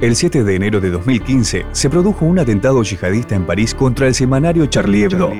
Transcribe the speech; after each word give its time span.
El 0.00 0.14
7 0.14 0.44
de 0.44 0.54
enero 0.54 0.80
de 0.80 0.90
2015 0.90 1.66
se 1.72 1.90
produjo 1.90 2.24
un 2.24 2.38
atentado 2.38 2.84
yihadista 2.84 3.34
en 3.34 3.44
París 3.44 3.74
contra 3.74 4.06
el 4.06 4.14
semanario 4.14 4.64
Charlie 4.66 5.02
Hebdo. 5.02 5.32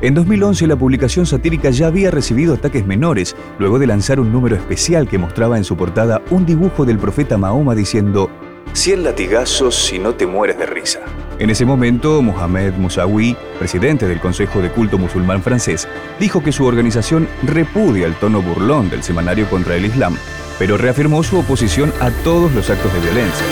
En 0.00 0.14
2011 0.14 0.66
la 0.66 0.76
publicación 0.76 1.26
satírica 1.26 1.68
ya 1.68 1.88
había 1.88 2.10
recibido 2.10 2.54
ataques 2.54 2.86
menores, 2.86 3.36
luego 3.58 3.78
de 3.78 3.88
lanzar 3.88 4.20
un 4.20 4.32
número 4.32 4.56
especial 4.56 5.06
que 5.06 5.18
mostraba 5.18 5.58
en 5.58 5.64
su 5.64 5.76
portada 5.76 6.22
un 6.30 6.46
dibujo 6.46 6.86
del 6.86 6.98
profeta 6.98 7.36
Mahoma 7.36 7.74
diciendo 7.74 8.30
100 8.72 9.04
latigazos 9.04 9.74
si 9.74 9.98
no 9.98 10.14
te 10.14 10.26
mueres 10.26 10.58
de 10.58 10.64
risa. 10.64 11.00
En 11.38 11.50
ese 11.50 11.66
momento, 11.66 12.22
Mohamed 12.22 12.72
Moussaoui, 12.72 13.36
presidente 13.58 14.08
del 14.08 14.18
Consejo 14.18 14.62
de 14.62 14.70
Culto 14.70 14.96
Musulmán 14.96 15.42
francés, 15.42 15.86
dijo 16.18 16.42
que 16.42 16.52
su 16.52 16.64
organización 16.64 17.28
repudia 17.42 18.06
el 18.06 18.14
tono 18.14 18.40
burlón 18.40 18.88
del 18.88 19.02
semanario 19.02 19.46
contra 19.50 19.76
el 19.76 19.84
Islam 19.84 20.16
pero 20.58 20.76
reafirmó 20.76 21.22
su 21.22 21.38
oposición 21.38 21.92
a 22.00 22.10
todos 22.22 22.52
los 22.52 22.70
actos 22.70 22.92
de 22.92 23.00
violencia. 23.00 23.46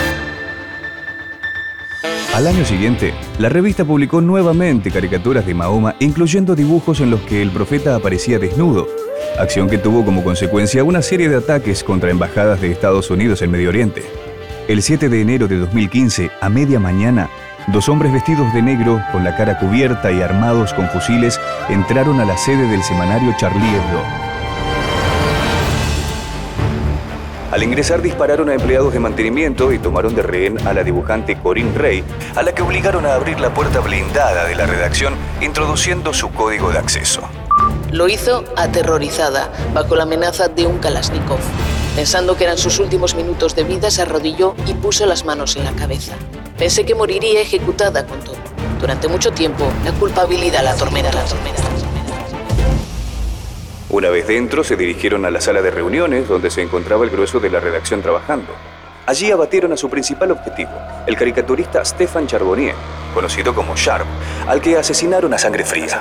Al 2.35 2.47
año 2.47 2.65
siguiente, 2.65 3.13
la 3.39 3.51
revista 3.51 3.85
publicó 3.85 4.23
nuevamente 4.23 4.91
caricaturas 4.91 5.45
de 5.45 5.53
Mahoma, 5.53 5.97
incluyendo 5.99 6.55
dibujos 6.55 7.01
en 7.01 7.11
los 7.11 7.21
que 7.21 7.43
el 7.43 7.51
profeta 7.51 7.95
aparecía 7.95 8.39
desnudo, 8.39 8.89
acción 9.39 9.69
que 9.69 9.77
tuvo 9.77 10.03
como 10.03 10.25
consecuencia 10.25 10.83
una 10.83 11.03
serie 11.03 11.29
de 11.29 11.37
ataques 11.37 11.85
contra 11.85 12.11
embajadas 12.11 12.63
de 12.63 12.73
Estados 12.73 13.11
Unidos 13.11 13.43
en 13.43 13.51
Medio 13.51 13.69
Oriente. 13.69 14.03
El 14.67 14.83
7 14.83 15.11
de 15.11 15.21
enero 15.21 15.47
de 15.47 15.59
2015, 15.59 16.31
a 16.41 16.49
media 16.49 16.81
mañana, 16.81 17.29
dos 17.67 17.91
hombres 17.91 18.13
vestidos 18.13 18.53
de 18.55 18.63
negro, 18.63 19.03
con 19.13 19.25
la 19.25 19.37
cara 19.37 19.59
cubierta 19.59 20.11
y 20.11 20.23
armados 20.23 20.73
con 20.73 20.89
fusiles, 20.89 21.39
entraron 21.69 22.19
a 22.19 22.25
la 22.25 22.39
sede 22.39 22.67
del 22.67 22.83
semanario 22.83 23.35
Charlie 23.39 23.69
Hebdo. 23.69 24.32
Al 27.53 27.63
ingresar 27.63 28.01
dispararon 28.01 28.49
a 28.49 28.55
empleados 28.55 28.95
de 28.95 28.99
mantenimiento 28.99 29.73
y 29.73 29.79
tomaron 29.79 30.15
de 30.15 30.23
rehén 30.23 30.67
a 30.67 30.73
la 30.73 30.83
dibujante 30.83 31.39
Corinne 31.39 31.77
Rey, 31.77 32.03
a 32.35 32.43
la 32.43 32.55
que 32.55 32.63
obligaron 32.63 33.05
a 33.05 33.15
abrir 33.15 33.39
la 33.41 33.53
puerta 33.53 33.81
blindada 33.81 34.47
de 34.47 34.55
la 34.55 34.65
redacción 34.65 35.15
introduciendo 35.43 36.15
su 36.15 36.31
código 36.31 36.71
de 36.71 36.79
acceso. 36.79 37.21
Lo 37.91 38.09
hizo 38.09 38.43
aterrorizada, 38.57 39.53
bajo 39.75 39.95
la 39.97 40.05
amenaza 40.05 40.49
de 40.49 40.67
un 40.67 40.79
Kalashnikov. 40.79 41.41
Pensando 41.95 42.39
que 42.39 42.45
eran 42.45 42.57
sus 42.57 42.79
últimos 42.79 43.15
minutos 43.15 43.55
de 43.55 43.65
vida, 43.65 43.91
se 43.91 44.01
arrodilló 44.01 44.55
y 44.67 44.73
puso 44.73 45.05
las 45.05 45.27
manos 45.27 45.55
en 45.57 45.65
la 45.65 45.73
cabeza. 45.73 46.15
Pensé 46.57 46.87
que 46.87 46.95
moriría 46.95 47.43
ejecutada, 47.43 48.07
con 48.07 48.19
todo. 48.21 48.37
Durante 48.81 49.09
mucho 49.09 49.31
tiempo, 49.31 49.71
la 49.85 49.93
culpabilidad 49.93 50.65
la 50.65 50.75
tormenta, 50.75 51.13
la 51.13 51.25
tormenta. 51.25 51.92
Una 53.93 54.09
vez 54.09 54.27
dentro, 54.27 54.65
se 54.65 54.75
dirigieron 54.75 55.27
a 55.27 55.31
la 55.31 55.43
sala 55.43 55.61
de 55.61 55.71
reuniones 55.71 56.27
donde 56.27 56.51
se 56.51 56.63
encontraba 56.63 57.05
el 57.05 57.11
grueso 57.11 57.41
de 57.41 57.51
la 57.51 57.61
redacción 57.61 58.01
trabajando. 58.01 58.55
Allí 59.05 59.31
abatieron 59.31 59.71
a 59.75 59.77
su 59.77 59.91
principal 59.91 60.31
objetivo, 60.31 60.71
el 61.07 61.15
caricaturista 61.15 61.85
Stefan 61.85 62.27
Charbonnier, 62.27 62.75
conocido 63.13 63.55
como 63.55 63.77
Sharp, 63.77 64.07
al 64.47 64.63
que 64.63 64.79
asesinaron 64.79 65.35
a 65.35 65.39
sangre 65.39 65.63
fría. 65.63 66.01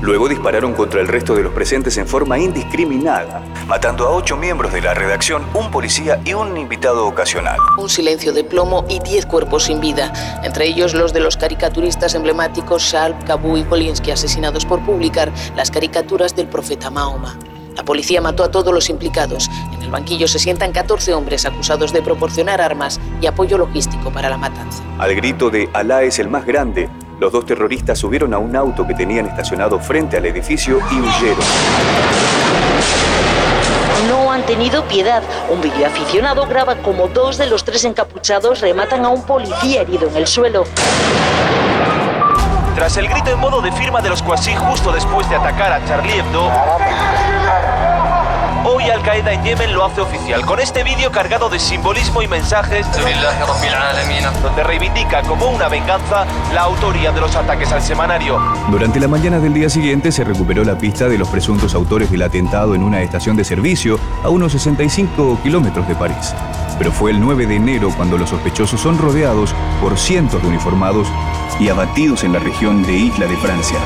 Luego 0.00 0.28
dispararon 0.28 0.74
contra 0.74 1.00
el 1.00 1.08
resto 1.08 1.34
de 1.34 1.42
los 1.42 1.52
presentes 1.52 1.96
en 1.98 2.06
forma 2.06 2.38
indiscriminada, 2.38 3.42
matando 3.66 4.06
a 4.06 4.12
ocho 4.12 4.36
miembros 4.36 4.72
de 4.72 4.80
la 4.80 4.94
redacción, 4.94 5.42
un 5.54 5.72
policía 5.72 6.20
y 6.24 6.34
un 6.34 6.56
invitado 6.56 7.04
ocasional. 7.06 7.58
Un 7.76 7.88
silencio 7.88 8.32
de 8.32 8.44
plomo 8.44 8.84
y 8.88 9.00
diez 9.00 9.26
cuerpos 9.26 9.64
sin 9.64 9.80
vida, 9.80 10.40
entre 10.44 10.66
ellos 10.66 10.94
los 10.94 11.12
de 11.12 11.18
los 11.18 11.36
caricaturistas 11.36 12.14
emblemáticos 12.14 12.82
Sharp, 12.82 13.24
Cabu 13.24 13.56
y 13.56 13.64
Polinsky, 13.64 14.12
asesinados 14.12 14.64
por 14.64 14.80
publicar 14.84 15.32
las 15.56 15.72
caricaturas 15.72 16.36
del 16.36 16.46
profeta 16.46 16.90
Mahoma. 16.90 17.36
La 17.74 17.84
policía 17.84 18.20
mató 18.20 18.44
a 18.44 18.50
todos 18.52 18.72
los 18.72 18.90
implicados. 18.90 19.48
En 19.72 19.82
el 19.82 19.90
banquillo 19.90 20.28
se 20.28 20.38
sientan 20.38 20.72
14 20.72 21.12
hombres 21.14 21.44
acusados 21.44 21.92
de 21.92 22.02
proporcionar 22.02 22.60
armas 22.60 23.00
y 23.20 23.26
apoyo 23.26 23.58
logístico 23.58 24.12
para 24.12 24.30
la 24.30 24.36
matanza. 24.36 24.82
Al 24.98 25.14
grito 25.14 25.50
de 25.50 25.68
Alá 25.72 26.02
es 26.02 26.18
el 26.18 26.28
más 26.28 26.44
grande, 26.44 26.88
los 27.18 27.32
dos 27.32 27.44
terroristas 27.44 27.98
subieron 27.98 28.32
a 28.32 28.38
un 28.38 28.54
auto 28.54 28.86
que 28.86 28.94
tenían 28.94 29.26
estacionado 29.26 29.78
frente 29.78 30.16
al 30.16 30.26
edificio 30.26 30.78
y 30.90 31.00
huyeron. 31.00 31.44
No 34.08 34.30
han 34.30 34.42
tenido 34.46 34.84
piedad. 34.84 35.22
Un 35.50 35.60
videoaficionado 35.60 36.46
graba 36.46 36.76
como 36.76 37.08
dos 37.08 37.36
de 37.36 37.46
los 37.46 37.64
tres 37.64 37.84
encapuchados 37.84 38.60
rematan 38.60 39.04
a 39.04 39.08
un 39.08 39.24
policía 39.24 39.82
herido 39.82 40.08
en 40.08 40.16
el 40.16 40.26
suelo. 40.26 40.64
Tras 42.76 42.96
el 42.96 43.08
grito 43.08 43.30
en 43.30 43.40
modo 43.40 43.60
de 43.60 43.72
firma 43.72 44.00
de 44.00 44.08
los 44.08 44.22
Quasi 44.22 44.54
justo 44.54 44.92
después 44.92 45.28
de 45.28 45.34
atacar 45.34 45.72
a 45.72 45.84
Charlie 45.84 46.18
Hebdo, 46.18 46.48
Hoy 48.70 48.84
Al 48.84 49.02
Qaeda 49.02 49.32
en 49.32 49.42
Yemen 49.42 49.72
lo 49.72 49.82
hace 49.82 50.02
oficial 50.02 50.44
con 50.44 50.60
este 50.60 50.84
vídeo 50.84 51.10
cargado 51.10 51.48
de 51.48 51.58
simbolismo 51.58 52.20
y 52.20 52.28
mensajes 52.28 52.86
donde 54.42 54.62
reivindica 54.62 55.22
como 55.22 55.46
una 55.46 55.68
venganza 55.68 56.26
la 56.52 56.62
autoría 56.64 57.10
de 57.10 57.18
los 57.18 57.34
ataques 57.34 57.72
al 57.72 57.80
semanario. 57.80 58.38
Durante 58.70 59.00
la 59.00 59.08
mañana 59.08 59.38
del 59.38 59.54
día 59.54 59.70
siguiente 59.70 60.12
se 60.12 60.22
recuperó 60.22 60.64
la 60.64 60.76
pista 60.76 61.08
de 61.08 61.16
los 61.16 61.28
presuntos 61.28 61.74
autores 61.74 62.10
del 62.10 62.20
atentado 62.20 62.74
en 62.74 62.82
una 62.82 63.00
estación 63.00 63.36
de 63.36 63.44
servicio 63.44 63.98
a 64.22 64.28
unos 64.28 64.52
65 64.52 65.40
kilómetros 65.42 65.88
de 65.88 65.94
París. 65.94 66.34
Pero 66.76 66.92
fue 66.92 67.10
el 67.12 67.20
9 67.20 67.46
de 67.46 67.56
enero 67.56 67.90
cuando 67.96 68.18
los 68.18 68.28
sospechosos 68.28 68.78
son 68.78 68.98
rodeados 68.98 69.54
por 69.80 69.96
cientos 69.98 70.42
de 70.42 70.48
uniformados 70.48 71.08
y 71.58 71.70
abatidos 71.70 72.22
en 72.22 72.34
la 72.34 72.38
región 72.38 72.82
de 72.82 72.92
Isla 72.92 73.26
de 73.26 73.36
Francia. 73.38 73.78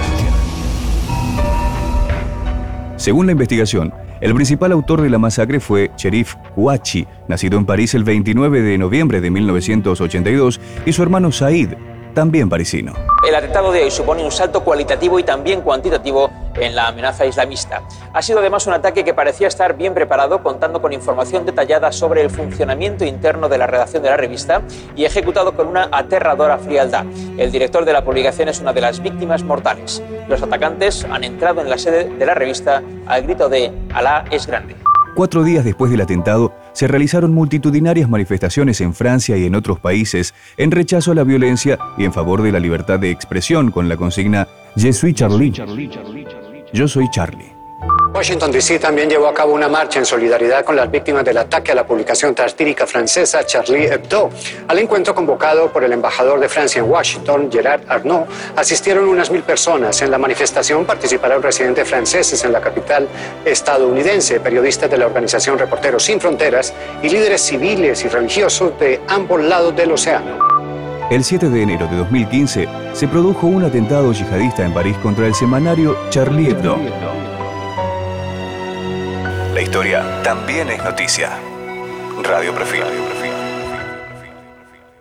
Según 3.03 3.27
la 3.27 3.33
investigación, 3.33 3.93
el 4.21 4.33
principal 4.33 4.71
autor 4.71 5.03
de 5.03 5.11
la 5.11 5.19
masacre 5.19 5.59
fue 5.59 5.91
Cherif 5.97 6.37
Kouachi, 6.55 7.05
nacido 7.27 7.59
en 7.59 7.67
París 7.67 7.95
el 7.95 8.05
29 8.05 8.63
de 8.63 8.79
noviembre 8.79 9.21
de 9.21 9.29
1982, 9.29 10.61
y 10.87 10.93
su 10.93 11.03
hermano 11.03 11.33
Said, 11.33 11.71
también 12.15 12.49
parisino. 12.49 12.93
El 13.29 13.35
atentado 13.35 13.73
de 13.73 13.83
hoy 13.83 13.91
supone 13.91 14.25
un 14.25 14.31
salto 14.31 14.63
cualitativo 14.63 15.19
y 15.19 15.25
también 15.25 15.63
cuantitativo 15.63 16.31
en 16.57 16.75
la 16.75 16.89
amenaza 16.89 17.27
islamista. 17.27 17.83
Ha 18.13 18.23
sido 18.23 18.41
además 18.41 18.67
un 18.67 18.75
ataque 18.75 19.05
que 19.05 19.15
parecía 19.15 19.49
estar 19.49 19.77
bien 19.77 19.95
preparado, 19.95 20.43
contando 20.43 20.81
con 20.81 20.93
información 20.93 21.47
detallada 21.47 21.93
sobre 21.93 22.23
el 22.23 22.31
funcionamiento 22.31 23.05
interno 23.05 23.49
de 23.49 23.59
la 23.59 23.67
redacción 23.67 24.03
de 24.03 24.11
la 24.11 24.17
revista 24.17 24.63
y 24.97 25.05
ejecutado 25.05 25.55
con 25.55 25.67
una 25.67 25.89
aterradora 25.91 26.59
frialdad. 26.59 27.07
El 27.39 27.51
director 27.51 27.85
de 27.85 27.93
la 27.93 28.05
publicación 28.05 28.49
es 28.49 28.61
una 28.61 28.73
de 28.73 28.81
las 28.81 29.01
víctimas 29.01 29.43
mortales. 29.43 30.03
Los 30.29 30.43
atacantes 30.43 31.05
han 31.11 31.25
entrado 31.25 31.61
en 31.61 31.71
la 31.71 31.79
sede 31.79 32.05
de 32.05 32.27
la 32.27 32.35
revista 32.35 32.83
al 33.07 33.23
grito 33.23 33.49
de 33.49 33.73
Alá 33.95 34.25
es 34.31 34.47
grande. 34.47 34.77
Cuatro 35.15 35.45
días 35.45 35.63
después 35.63 35.91
del 35.91 36.01
atentado, 36.01 36.55
se 36.73 36.87
realizaron 36.87 37.35
multitudinarias 37.35 38.09
manifestaciones 38.09 38.81
en 38.81 38.95
Francia 38.95 39.37
y 39.37 39.45
en 39.45 39.55
otros 39.55 39.79
países 39.79 40.33
en 40.57 40.71
rechazo 40.71 41.13
a 41.13 41.15
la 41.15 41.25
violencia 41.25 41.79
y 41.99 42.05
en 42.07 42.15
favor 42.15 42.41
de 42.41 42.51
la 42.51 42.59
libertad 42.59 42.99
de 42.99 43.11
expresión 43.11 43.71
con 43.71 43.91
la 43.91 43.99
consigna 43.99 44.49
Je 44.75 44.91
suis 44.91 45.15
Charlie. 45.15 45.53
Yo 46.73 46.89
soy 46.89 47.09
Charlie. 47.11 47.53
Washington, 48.15 48.51
D.C. 48.51 48.79
también 48.79 49.11
llevó 49.11 49.27
a 49.27 49.35
cabo 49.35 49.53
una 49.53 49.69
marcha 49.69 49.99
en 49.99 50.07
solidaridad 50.07 50.65
con 50.65 50.75
las 50.77 50.91
víctimas 50.91 51.25
del 51.25 51.37
ataque 51.37 51.73
a 51.73 51.75
la 51.75 51.87
publicación 51.87 52.35
satírica 52.37 52.87
francesa 52.87 53.45
Charlie 53.45 53.87
Hebdo. 53.87 54.31
Al 54.69 54.79
encuentro 54.79 55.15
convocado 55.15 55.71
por 55.73 55.85
el 55.85 55.93
embajador 55.93 56.41
de 56.41 56.49
Francia 56.49 56.81
en 56.81 56.91
Washington, 56.91 57.51
Gerard 57.53 57.83
Arnaud, 57.89 58.25
asistieron 58.57 59.09
unas 59.09 59.31
mil 59.31 59.43
personas. 59.43 60.01
En 60.01 60.11
la 60.11 60.19
manifestación 60.19 60.85
participaron 60.87 61.43
residentes 61.43 61.89
franceses 61.89 62.43
en 62.45 62.53
la 62.53 62.61
capital 62.61 63.09
estadounidense, 63.45 64.41
periodistas 64.41 64.91
de 64.91 64.99
la 64.99 65.07
organización 65.07 65.59
Reporteros 65.59 66.05
Sin 66.05 66.21
Fronteras 66.21 66.73
y 67.03 67.09
líderes 67.09 67.43
civiles 67.43 68.05
y 68.05 68.09
religiosos 68.09 68.79
de 68.79 69.01
ambos 69.09 69.43
lados 69.43 69.75
del 69.75 69.93
océano. 69.93 70.52
El 71.13 71.25
7 71.25 71.51
de 71.51 71.63
enero 71.63 71.87
de 71.89 71.97
2015 71.97 72.67
se 72.95 73.07
produjo 73.07 73.47
un 73.47 73.63
atentado 73.63 74.15
yihadista 74.15 74.65
en 74.65 74.73
París 74.73 74.97
contra 75.03 75.27
el 75.27 75.35
semanario 75.35 75.95
Charlie 76.09 76.49
Hebdo. 76.49 76.79
La 79.53 79.61
historia 79.61 80.23
también 80.23 80.71
es 80.71 80.83
noticia. 80.83 81.39
Radio 82.23 82.55
Perfil. 82.55 82.85